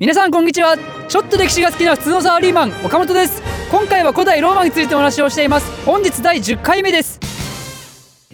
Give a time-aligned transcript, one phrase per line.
[0.00, 0.76] 皆さんこんにちは。
[1.06, 3.40] ちょっと歴史が好きな普通のサラリーマン岡本です。
[3.70, 5.70] 今回は古代ローマについてお話をしています。
[5.86, 7.20] 本日第10回目です。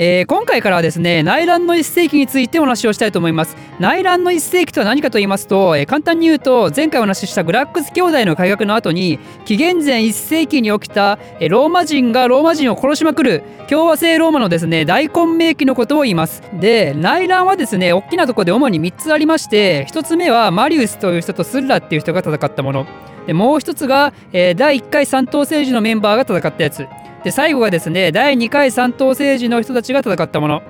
[0.02, 3.54] えー、今回からはですね内乱の1世紀についてお話をしたいと思います。
[3.78, 16.42] 内乱の1世紀とは何かと言いますと、えー、簡単に言うと前回お話ししたグラックス兄弟の改革の後に紀元前1世紀に起きた、えー、ローマ人がローマ人を殺しまくる共和制ローマのですね大混迷期のことを言います。
[16.54, 22.86] で内乱はですね大きなとこで主に3つありまして1つ目はマリウスという人とスッラっていう人が戦ったもの。
[23.26, 26.86] でもう1つが、え、第1回三等政治のメンバーが戦ったやつ。
[27.24, 30.62] で最後がですね第2回三等政治の人たちが戦ったもの。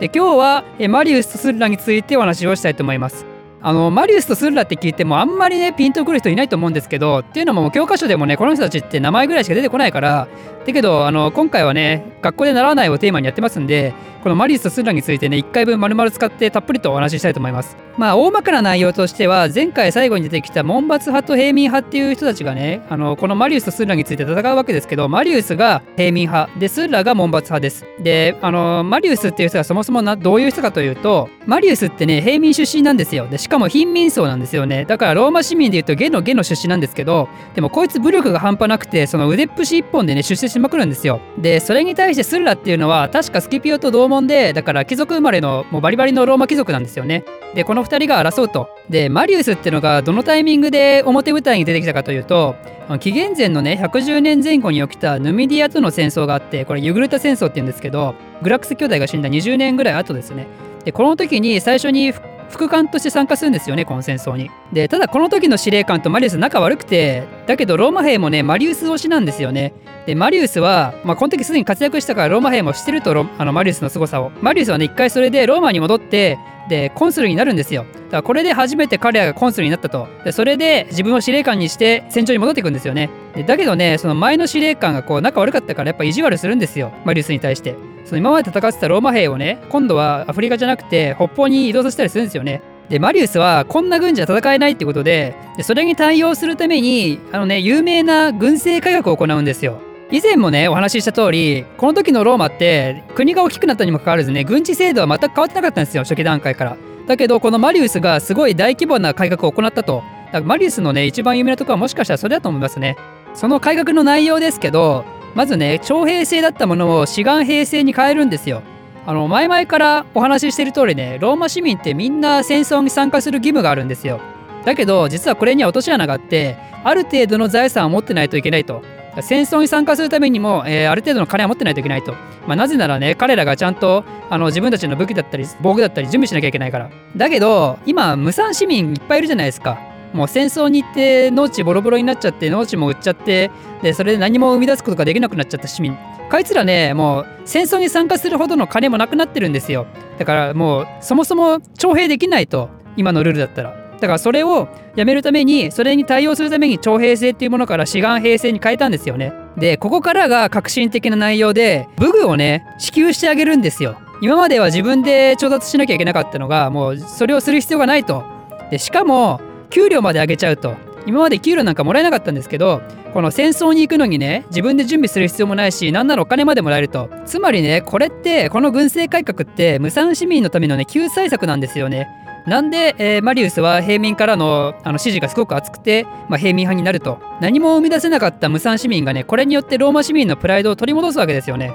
[0.00, 3.26] で今日はマリウスとスッラについてお話をしたいと思います。
[3.60, 10.28] あのマリウスとスッラって聞いてもあんまりねピンとくる人いないと思うんですけどっていうのも教科書でもねこの人たちって名前ぐらいしか出てこないから。
[10.64, 17.87] だけどあの今回はね学校で習わないをテーマにやってますんでこのマリウスとスッラについてね1回分丸々使ってたっぷりとお話ししたいと思います。
[17.98, 26.58] まあ大まかな内容としては前回最後に出てきた門閥派と平民派っていう人たちがねあのこのマリウスとスッラについて戦うわけですけどマリウスが平民派。
[26.60, 27.84] でスッラが門閥派です。
[28.00, 33.26] であのマリウスっていう人がそもそもなどういう人かというとマリウスってね平民出身なんですよ。
[33.26, 34.84] でしかも貧民層なんですよね。
[34.84, 41.20] だからローマ市民でいうとゲのゲの出身なんですけどでもこいつ武力が半端なくてその腕っぷし一本でね出世しまくるんですよ。
[41.36, 47.24] でそれに対してスッラっていうのは確かスキピオと同門でだから貴族生まれのもうバリバリのローマ貴族なんですよね。
[47.54, 48.68] でこの2人が争うと。
[48.88, 52.56] でマリウスってのがどのタイミングで表舞台に出てきたかというと
[53.00, 60.46] 紀元前のね110年前後に起きたヌミディアとの戦争があってこれユグルタ戦争って言うんですけどグラックス兄弟が死んだ20年ぐらい後ですね。
[60.84, 62.14] でこの時に最初に
[62.50, 64.50] 副官として参加するんですよねこの戦争に。
[64.72, 69.72] でただこの時の司令官とマリウス仲悪くてだけどローマ兵もねマリウス推しなんですよね。
[70.06, 74.32] でマリウスは、まあ、この時すでに活躍したからローマ兵も知ってるとあのマリウスの凄さを。
[74.40, 76.38] マリウスはね一回それでローマに戻って
[76.68, 77.84] でコンスルになるんですよ。
[77.84, 80.08] だからこれで初めて彼らがコンスルになったと。
[80.24, 83.10] でそれで自分を司令官にして戦場に戻っていくんですよね。
[83.34, 87.74] でだけどねその前の司令官がこう仲悪かったからやっぱ意地悪するんですよマリウスに対して。
[88.08, 92.62] その今まで戦ってたローマ兵をね今度はアフリカじゃなくて北方に移動させたりするんですよね。
[92.88, 99.78] でマリウスはこんな軍じゃ戦えないってことででそれに対応するためにあのね有名な軍政改革を行うんですよ。
[100.10, 106.76] 以前もねお話しした通りこの時のローマって国が大きくなったにもかかわらずね軍事制度は全く変わってなかったんですよ初期段階から。
[107.06, 110.02] だけどこのマリウスがすごい大規模な改革を行ったと。
[110.26, 112.96] だからマリウスのね一番有名なところはもしかしたらそれだと思いますね。
[113.34, 115.04] その改革の内容ですけど
[115.38, 118.60] まずね徴兵制だったものを志願兵制に変えるんですよ。
[119.06, 124.20] あの前々からお話ししてる通りねローマ市民ってみんな戦争に参加する義務があるんですよ。
[124.64, 128.82] だけど実はこれには落とし穴があってある程度の財産を持ってないといけないと。
[129.20, 132.14] 戦争に参加するためにも、えー、ある程度の金は持ってないといけないと、
[132.46, 136.90] まあ、なぜならね彼らがちゃんとあの自分たちの武器だったり防具だったり準備しなきゃいけないから。
[137.16, 139.87] だけど今無産市民いっぱいいるじゃないですか。
[140.12, 143.50] もう戦争に行って農地ボロボロになっちゃって農地も売っちゃって
[143.82, 145.96] でそれで何も生み出すことができなくなっちゃった市民。
[146.30, 149.86] こいつらねもう戦争に参加するほどの金もなくなってるんですよ。
[150.18, 153.88] だからもうそもそも徴兵できないと今のルールだったら。
[154.00, 159.32] だからそれをやめるためにそれに対応するために徴兵制っていうものから志願兵制に変えたんですよね。
[159.56, 163.96] でここからが革新的な内容で武具をね支給してあげるんですよ。
[164.20, 168.24] 今までは自分で調達しなきゃいけなかったのがもうそれをする必要がないと。
[168.70, 170.76] でしかも給料まで上げちゃうと。
[171.06, 172.82] 今まで給料なんかもらえなかったんですけど
[173.14, 177.08] この戦争に行くのにね自分で準備する必要もないし何ならお金までもらえると。
[177.24, 182.08] つまりねこれってこの軍政改革って無産市民のためのね救済策なんですよね。
[182.46, 187.18] なんで、えー、マリウスは平民からのあの支持がすごく厚くて、まあ、平民派になると。
[187.40, 191.72] 何も生み出せなかった無産市民がねこれによってローマ市民のプライドを取り戻すわけですよね。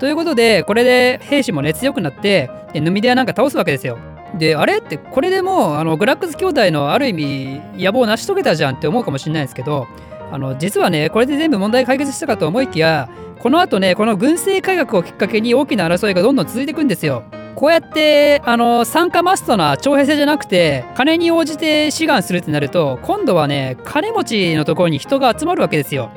[0.00, 3.98] ということでこれで兵士もね強くなってヌミデアなんか倒すわけですよ。
[4.38, 4.78] であれ？
[4.78, 9.86] ってこれでもうあのグラックス兄弟のある意味野望を成し遂げたじゃんって思うかもしれないですけど
[10.30, 13.10] あの実はねこれで全部問題解決したかと思いきや
[13.40, 17.24] この後ねこの軍政改革をきっかけに大きな争いがどんどん続いていくんですよ。
[17.54, 26.10] こうやってあの参加マストな徴兵制じゃなくて金に応じて志願するってなると今度はね金持ちのところに人が集まるわけですよ。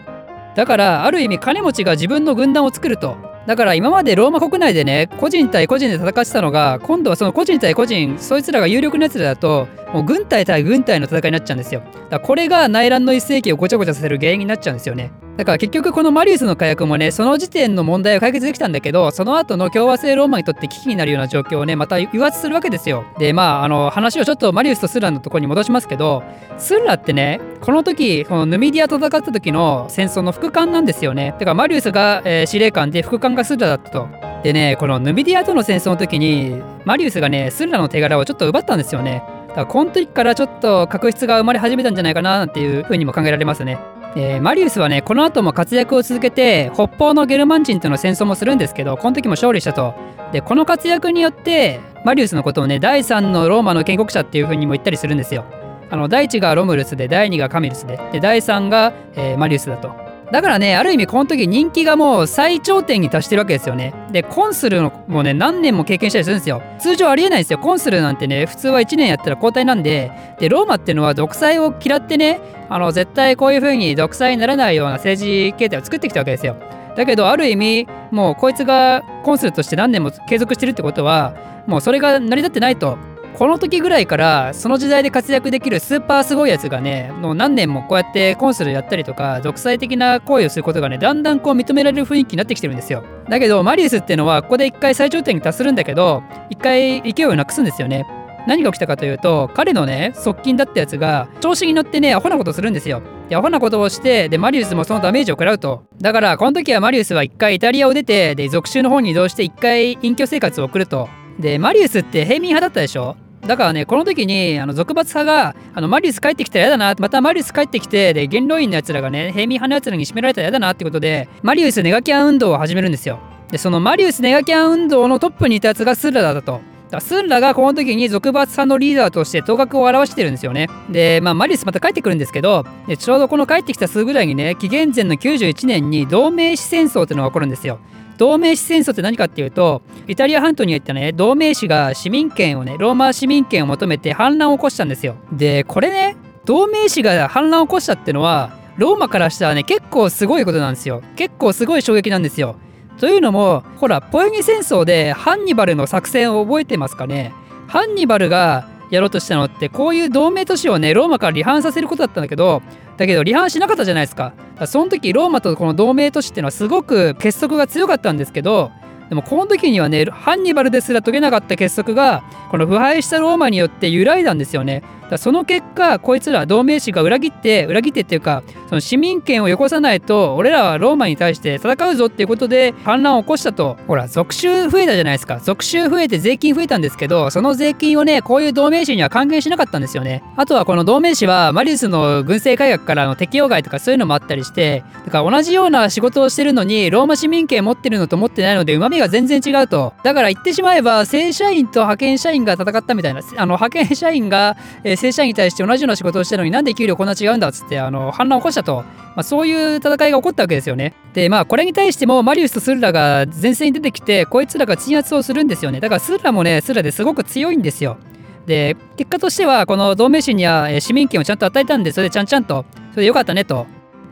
[0.56, 11.80] だからある意味金持ちが自分の軍団を作るとだから今までローマ国内でね個人対個人で戦ってたのが今度はその個人対個人そいつらが有力なやつらだともう軍隊対軍隊の戦いになっちゃうんですよ。
[11.80, 15.14] だからこれが内乱の一世紀をごちゃごちゃさせる原因になっちゃうんですよね。
[15.38, 23.06] だから結局このマリウスの改革もねその時点の問題を解決できたんだけどその後の共和制ローマにとって危機になるような状況をねまた誘発するわけですよ。
[23.20, 26.24] でまああの話をちょっとマリウスとスラのところに戻しますけど
[26.58, 31.32] スラってねこの時このヌミディアと戦った時の戦争の副官なんですよね。
[31.32, 34.10] だからマリウスが、えー、司令官で副官がスラだったと。
[34.44, 39.24] でねこのヌミディアとの戦争の時にマリウスがねスラの手柄をちょっと奪ったんですよね。
[39.56, 43.80] からこの時からちょっと確執が生まれ始めたんじゃないかなっていうふうにも考えられますね。
[44.18, 49.94] えー、マリウスはねこの後も活躍を続けて北方のゲルマン人との戦争もするんですけどこの時も勝利したと。
[50.32, 55.46] でこの活躍によってマリウスのことをね第3のローマの建国者っていう風にも言ったりするんですよ。
[55.90, 60.05] あの第1がロムルスで第2がカミルスでで第3が、えー、マリウスだと。
[60.32, 63.94] だからねある意味この時人気がもう最頂点に達してるわけですよね。
[64.12, 66.62] でコンスルもね何年も経験したりするんですよ。
[66.80, 67.60] 通常ありえないですよ。
[67.60, 70.12] コンスルなんてね普通は1年やったら交代なんで。
[70.40, 72.40] でローマっていうのは独裁を嫌ってね
[72.70, 76.56] あの絶対こういう風に独裁にならないような政治形態を作ってきたわけですよ。
[76.96, 81.36] だけどある意味もうこいつがコンスルとして何年も継続してるってことは
[81.68, 82.98] もうそれが成り立ってないと。
[83.38, 93.04] この時ぐらいからその時代で活躍できるスーパーすごいやつがねもう何年もこうやってコンスルやったりとか独裁的な行為をすることがねだんだんこう認められる雰囲気になってきてるんですよ。
[93.30, 98.06] だけどマリウスっていうのはここで一回最頂点に達するんだけど一回勢いをなくすんですよね。
[98.48, 103.02] 何が起きたかというと彼のね側近だったやつが調子に乗ってねアホなことするんですよ。
[103.28, 105.84] でアホなことをしてでマリウスもそのダメージを食らうと。
[106.00, 111.10] だからこの時はマリウスは一回イタリアを出てで属州の方に移動して一回隠居生活を送ると。
[111.38, 113.18] でマリウスって平民派だったでしょ？
[113.48, 123.20] だからね、この時に、あの、俗罰派が、あの、マリウス帰ってきたら嫌だな、またマリウス帰ってきて、で、元老院の奴らがね、平民派の奴らに占められたら嫌だなってことで、マリウスネガキャン運動を始めるんですよ。
[123.52, 126.76] で、そのマリウスネガキャン運動のトップにいた奴がスッラだったと。
[126.90, 130.70] だスンラがこの時に俗罰派のリーダーとして頭角を表してるんですよね。
[130.90, 137.80] で、まあ、マリウスまた帰ってくるんですけど、でちょうどこの帰ってきた数ぐらいにね、紀元前の91年に同盟史戦争っていうのが起こるんですよ。
[138.18, 145.16] 同盟史戦争って何かっていうとイタリア半島に行ったね同盟史が市民権をねローマ市民権を求めて反乱を起こしたんですよ。
[145.32, 146.16] でこれね
[146.46, 151.02] 同盟史が反乱を起こしたってのはローマからしたらね結構すごいことなんですよ。
[151.16, 152.56] 結構すごい衝撃なんですよ。
[153.00, 157.34] というのもほらポエニ戦争でハンニバルの作戦を覚えてますかね？
[157.68, 162.62] ハンニバルがやろうとしたのってこういう同盟都市をねローマから離反させることだったんだけど
[162.98, 164.34] だけど離反しなかったじゃないですか。
[164.68, 168.72] その時ローマとこの同盟都市っていうのはすごく結束が強かったんですけど
[169.10, 174.84] でもこの時にはねハンニバルですら解けなかった結束がこの腐敗したローマによって揺らいだんですよね。
[175.10, 183.78] だその結果こいつら同盟士が裏切って裏切ってっていうかその市民権をよこさないと俺らはローマに対して戦うぞっていうことで反乱を起こしたと。
[183.88, 185.40] ほら属州増えたじゃないですか。
[185.40, 190.24] 属州増えて税金増えたんですけどその税金をねこういう同盟士には還元しなかったんですよね。
[190.36, 199.94] あとはこの同盟士はマリウスの軍政改革からの適用外とかそういうのもあったりしてだから同じような仕事をしてるのにローマ市民権持ってるのと持ってないので旨味が全然違うと。
[200.04, 210.94] だから言ってしまえば正社員と派遣社員が戦ったみたいなあの派遣社員が、えー、正社員に対して同じような仕事をしてるのになんで給料こんな違うんだっつってあの反乱を起こしたと、まあ、そういう戦いが起こったわけですよね。
[211.14, 215.80] でまあこれに対してもマリウスとスルラが前線に出てきてこいつらが鎮圧をするんですよね。
[215.80, 217.98] だからスルラもねスルラですごく強いんですよ。
[218.46, 223.66] で結果としてはこの同盟心には市民権をちゃんと与えたんでそれでちゃんちゃんとそれでよかったねと。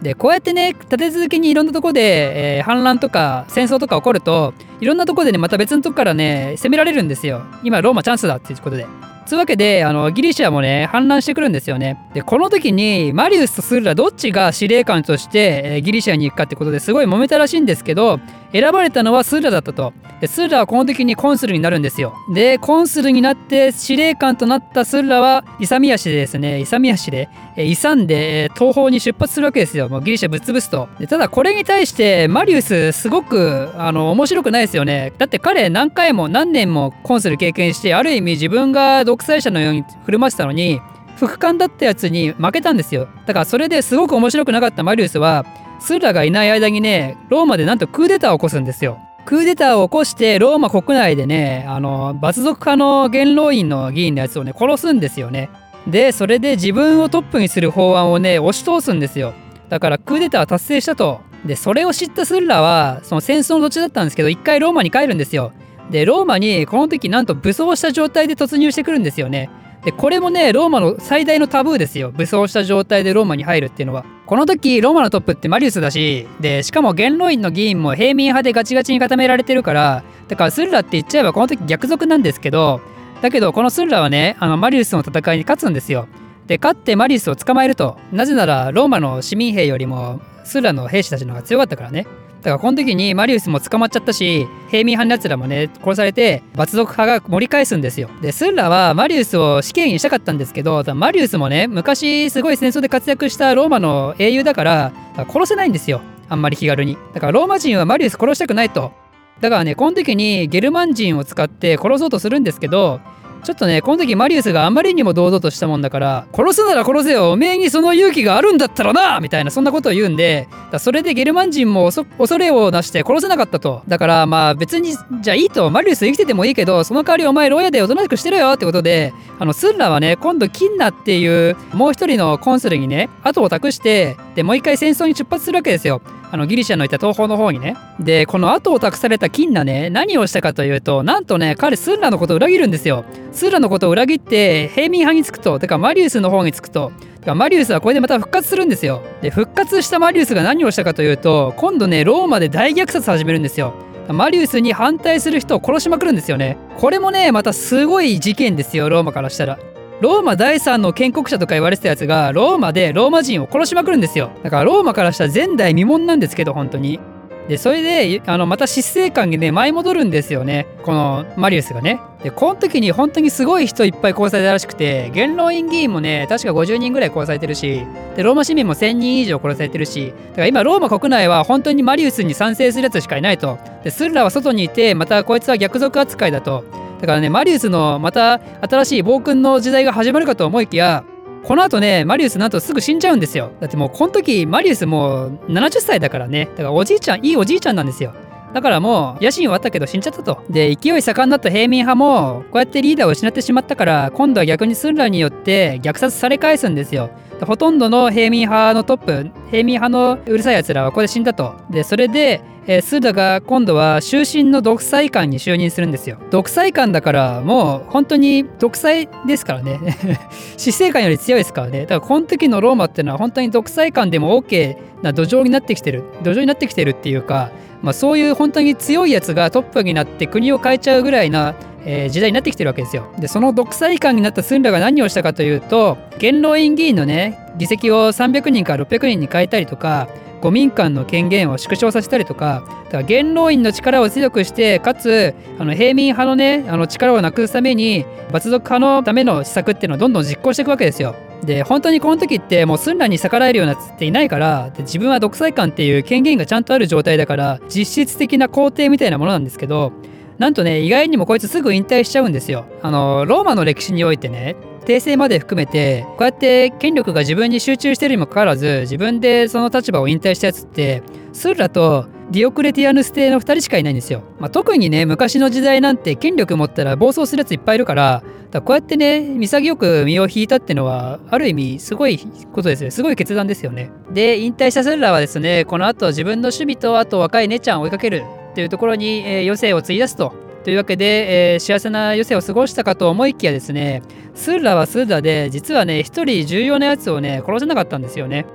[0.03, 8.85] でこうやってね立て続けにいろんなとこで、えー、反乱とか戦争とか起こるといろんなとこでねまた別のとこからね攻められるんですよ今ローマチャンスだっていうことで
[9.23, 11.97] つうわけであのギリシャもね反乱してくるんですよね。
[12.13, 18.19] でこの時にマリウスとスルラどっちが司令官として、え、ギリシャに行くかってことですごい揉めたらしいんですけど
[18.51, 19.93] 選ばれたのはスルラだったと。
[20.21, 22.13] でスルラはこの時にコンスルになるんですよ。
[22.33, 29.89] でコンスルになって司令官となったスルラは勇み足でですね勇み足で、え、勇んで、え、東方に出発するわけですよ。
[29.89, 30.87] もうギリシャぶっ潰すと。
[30.99, 35.13] でただこれに対してマリウスすごくあの面白くないですよね。
[35.17, 40.81] だって彼何回も何年もコンスル経験してある意味自分が独裁者のように振る舞ってたのに
[41.17, 43.07] 副官だったやつに負けたんですよ。
[43.27, 45.45] だからそれですごく面白くなかったマリウスは
[45.79, 48.97] スーラがいない間にねローマでなんとクーデターを起こすんですよ。
[49.25, 55.51] クーデターを起こしてローマ国内でねあの罰族派の元老院の議員のやつをね殺すんですよね。
[55.87, 59.35] でそれで自分をトップにする法案をね押し通すんですよ。
[59.69, 61.21] だからクーデターは達成したと。
[61.45, 65.51] でそれを知ったスッラはその戦争の途中だったんですけど一回ローマに帰るんですよ。
[65.93, 69.51] でローマにこの時なんと武装した状態で突入してくるんですよね。
[69.85, 72.11] でこれもねローマの最大のタブーですよ。
[72.11, 74.03] 武装した状態でローマに入るっていうのは。
[74.25, 82.81] この時ローマのトップってマリウスだしでしかも元老院の議員も平民派でガチガチに固められてるからだからスルラって言っちゃえばこの時逆賊なんですけど
[83.21, 86.07] だけどこのスルラはねあのマリウスの戦いに勝つんですよ。
[86.47, 87.97] で勝ってマリウスを捕まえると。
[88.11, 92.07] なぜならローマの市民兵よりもスルラの兵士たちの方が強かったからね。
[92.43, 98.09] だからこの時にマリウスも捕まっちゃったし平民派のやつらもね殺されて罰族派が盛り返すんですよ。
[98.21, 106.01] でスンラはマリウスを死刑にしたかったんですけどマリウスもね昔すごい戦争で活躍したローマの英雄だから殺せないんですよ。
[106.27, 106.97] あんまり気軽に。
[107.13, 108.91] だからローマ人はマリウス殺したくないと。
[109.39, 112.99] だからねこの時にゲルマン人を使って殺そうとするんですけど
[113.43, 123.83] ちょっとねこの時マリウスがあまりにも堂々としたもんだから殺すなら殺せよおめえにその勇気があるんだったらなみたいなそんなことを言うんでだそれでゲルマン人も恐れをなして殺せなかったと。
[123.87, 125.69] だからまあ別にじゃあいいと。
[125.69, 136.01] マリウス生きててもいいけどその代わりお前牢屋でおとなしくしてろよってことであのスンラはね今度キンナっていうもう一人のコンスルにね後を託してでもう一回戦争に出発するわけですよ。
[136.33, 137.75] あのギリシャのいた東方の方にね。
[137.99, 143.05] でこの後を託されたキンナね何をしたかというとなんとね彼スンラのことを裏切るんですよ。
[143.31, 146.91] スンラのことを裏切って平民派につくとてかマリウスの方につくと。
[147.35, 149.03] マリウスはこれでまた復活するんですよ。
[149.21, 153.75] で復活したマリウスが何をしたかというと今度ねローマで大虐殺始めるんですよ。
[154.09, 156.57] マリウスに反対する人を殺しまくるんですよね。
[156.79, 159.59] これもねまたすごい事件ですよローマからしたら。
[160.03, 164.31] ローマ第3の建国者とか言われてたやつがローマでローマ人を殺しまくるんですよ。
[164.43, 166.99] だからローマからしたら前代未聞なんですけど本当に。
[167.47, 170.67] でそれであのまた執政官にね舞い戻るんですよね。
[170.83, 172.01] このマリウスがね。
[172.21, 177.85] でこの時に本当にすごい人いっぱい殺されたらしくて元老院議員もね確か50人ぐらい殺されてるし
[178.17, 180.07] でローマ市民も1000人以上殺されてるし。
[180.31, 183.57] だから今ローマ国内は本当にマリウスに賛成するやつしかいないと。
[183.85, 186.82] でスンラは外にいてまたこいつは逆賊扱いだと。
[187.03, 191.03] だからねマリウスのまた新しい暴君の時代が始まるかと思いきや
[191.43, 193.51] この後ね、マリウスなんとすぐ死んじゃうんですよ。
[193.59, 196.45] だってもうこの時、マリウスもう70歳だからね。
[196.45, 198.13] だからおじいちゃん、いいおじいちゃんなんですよ。
[198.53, 200.41] だからもう野心はあったけど死んじゃったと。
[200.49, 207.09] で、勢い盛んだった平民派もこうやってリーダーを失ってしまったから今度は逆にスンラによって虐殺され返すんですよ。
[207.45, 211.55] ほとんどの平民派のトップ、平民派のうるさい奴らはここで死んだと。
[211.69, 216.17] で、それで、えー、スーダが今度は終身の独裁官に就任するんですよ。
[216.31, 219.79] 独裁官だからもう本当に独裁ですからね。
[220.55, 221.81] 死生観より強いですからね。
[221.81, 226.03] だからこの時のローマっていうのは本当に独裁官でも OK な土壌になってきてる。
[226.23, 231.53] 土壌になってきてるっていうか、まあ、そういう本当に強いやつがトップになって国を変えちゃうぐらいな
[231.85, 233.11] えー、時代になってきてるわけですよ。
[233.19, 240.07] でその独裁官になったスンラが何をしたかというと元老院議員のね議席を300人から600人に変えたりとか
[240.41, 251.15] 五民間の権限を縮小させたりとかだから元老院の力を強くしてかつあの平民派のねあの力をなくすために罰族派のための施策っていうのをどんどん実行していくわけですよ。
[251.45, 259.91] で本当にこの時ってもうスンラに逆らえるようなつっていないから自分は独裁官っていう権限がちゃんとある状態だから実質的な皇帝みたいなものなんですけど
[260.37, 262.65] なんとね意外にもこいつすぐ引退しちゃうんですよ。
[262.81, 274.23] あのローマの歴史においてね訂正まで含めてこうやって権力が自分に集中してるにもかかわらず自分でその立場を引退したやつってスーラとディオクレティアヌス帝の2人しかいないんですよ。
[274.39, 282.19] まあ、特にね昔の時代なんて権力持ったら暴走するやついっぱいいるからだこうやってね潔く身を引いたってのはある意味すごい
[282.51, 283.91] ことですよすごい決断ですよね。
[284.11, 288.23] で引退したスーラはですねこの後自分の趣味とあと若い姉ちゃんを追いかける
[288.53, 290.31] っていうところに、えー、余生を費やすと
[290.63, 294.01] というわけで、えー、幸せな余生を過ごしたかと思いきやですね、
[294.33, 298.45] スーラはスーラで、実はね、一人重要なやつをね、殺せなかったんですよね。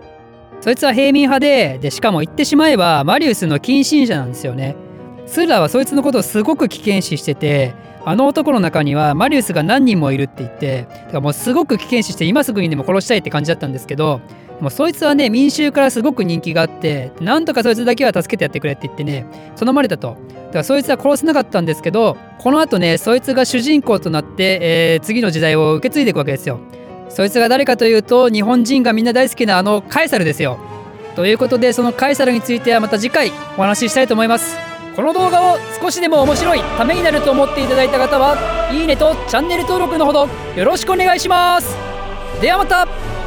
[0.60, 4.76] そいつは平民派で、で、しかも言ってしまえば、マリウスの近親者なんですよね。
[5.26, 7.74] スーラはそいつのことをすごく危険視してて、
[8.04, 14.22] あの男の中にはマリウスが何人もいるって言って、だからもうすごく危険視して今すぐにでも殺したいって感じだったんですけど、
[14.60, 20.16] もうそいつはね民衆からすごく人気があってなんとかそいつだけは助けてやってくれって言ってね頼まれたと。
[20.48, 26.60] だからそいつは殺せなかったんですけどこの後ねそいつが主人公となって、えー、次の時代を受け継いでいくわけですよ。
[27.08, 30.58] そいつが誰かというと日本人がみんな大好きなあのカエサルですよ。
[31.14, 34.56] ということでそのカエサルについてはまた次回お話ししたいと思います。
[34.94, 41.76] この動画を少しでも面白いためになると思っていただいた方はいいねとチャンネル登録のほどよろしくお願いします。
[42.40, 43.17] ではまた。